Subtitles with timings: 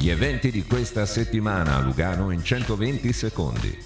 [0.00, 3.78] Gli eventi di questa settimana a Lugano in 120 secondi.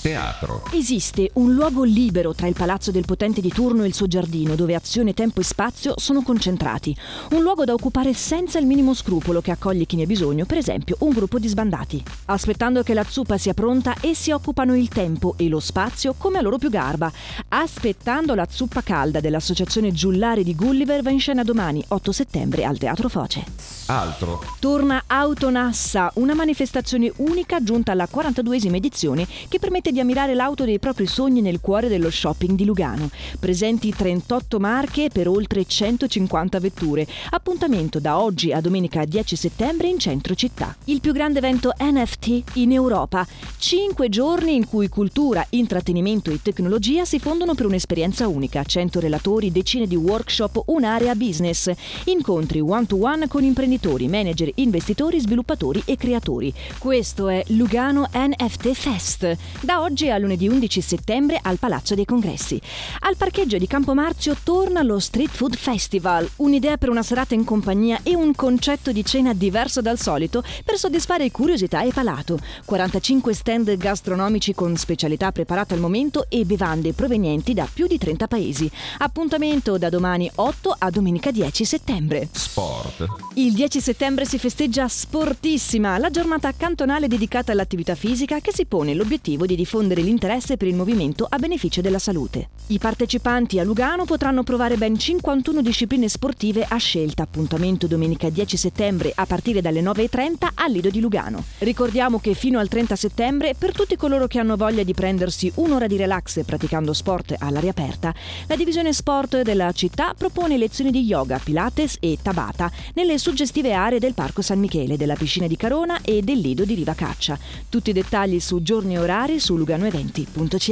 [0.00, 0.62] Teatro.
[0.72, 4.54] Esiste un luogo libero tra il palazzo del potente di turno e il suo giardino,
[4.54, 6.96] dove azione, tempo e spazio sono concentrati.
[7.32, 10.56] Un luogo da occupare senza il minimo scrupolo che accoglie chi ne ha bisogno, per
[10.56, 12.02] esempio un gruppo di sbandati.
[12.24, 16.40] Aspettando che la zuppa sia pronta, essi occupano il tempo e lo spazio come a
[16.40, 17.12] loro più garba.
[17.48, 22.78] Aspettando la zuppa calda dell'associazione Giullari di Gulliver va in scena domani, 8 settembre, al
[22.78, 23.79] Teatro Foce.
[23.90, 24.40] Altro.
[24.60, 30.78] Torna Autonassa, una manifestazione unica giunta alla 42esima edizione che permette di ammirare l'auto dei
[30.78, 33.10] propri sogni nel cuore dello shopping di Lugano.
[33.40, 37.04] Presenti 38 marche per oltre 150 vetture.
[37.30, 40.76] Appuntamento da oggi a domenica 10 settembre in centro città.
[40.84, 43.26] Il più grande evento NFT in Europa.
[43.58, 48.62] Cinque giorni in cui cultura, intrattenimento e tecnologia si fondono per un'esperienza unica.
[48.62, 51.72] 100 relatori, decine di workshop, un'area business.
[52.04, 56.52] Incontri one-to-one con imprenditori, manager, investitori, sviluppatori e creatori.
[56.78, 59.36] Questo è Lugano NFT Fest.
[59.60, 62.60] Da oggi a lunedì 11 settembre al Palazzo dei Congressi.
[63.00, 68.00] Al parcheggio di Campomarzio torna lo Street Food Festival, un'idea per una serata in compagnia
[68.02, 72.38] e un concetto di cena diverso dal solito per soddisfare curiosità e palato.
[72.64, 78.26] 45 stand gastronomici con specialità preparate al momento e bevande provenienti da più di 30
[78.26, 78.70] paesi.
[78.98, 82.28] Appuntamento da domani 8 a domenica 10 settembre.
[82.30, 83.06] Sport.
[83.34, 88.94] Il 10 settembre si festeggia Sportissima, la giornata cantonale dedicata all'attività fisica che si pone
[88.94, 92.48] l'obiettivo di diffondere l'interesse per il movimento a beneficio della salute.
[92.68, 97.24] I partecipanti a Lugano potranno provare ben 51 discipline sportive a scelta.
[97.24, 101.44] Appuntamento domenica 10 settembre a partire dalle 9.30 al Lido di Lugano.
[101.58, 105.86] Ricordiamo che fino al 30 settembre, per tutti coloro che hanno voglia di prendersi un'ora
[105.86, 108.14] di relax praticando sport all'aria aperta,
[108.46, 113.18] la divisione sport della città propone lezioni di yoga, pilates e tabata nelle
[113.50, 116.94] suggestive aree del Parco San Michele, della piscina di Carona e del Lido di Riva
[116.94, 117.36] Caccia.
[117.68, 120.70] Tutti i dettagli su giorni e orari su luganoeventi.ch.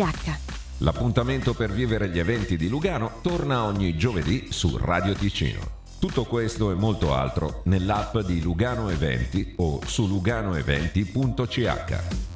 [0.79, 5.59] L'appuntamento per vivere gli eventi di Lugano torna ogni giovedì su Radio Ticino.
[5.99, 12.28] Tutto questo e molto altro nell'app di Lugano Eventi o su luganoeventi.ch.